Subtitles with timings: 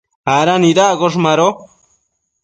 [0.37, 1.17] ¿ada nidaccosh?
[1.25, 1.49] Mado